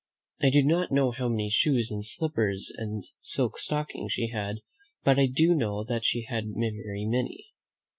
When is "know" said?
0.91-1.11, 5.53-5.83